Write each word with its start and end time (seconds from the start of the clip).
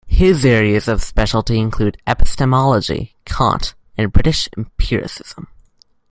His 0.07 0.45
areas 0.47 0.87
of 0.87 1.03
specialty 1.03 1.59
include 1.59 2.01
epistemology, 2.07 3.15
Kant, 3.23 3.75
and 3.99 4.11
British 4.11 4.49
empiricism. 4.57 5.47